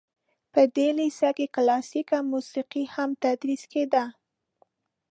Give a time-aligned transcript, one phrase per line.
[0.53, 4.05] په دې لیسه کې کلاسیکه موسیقي هم تدریس کیده.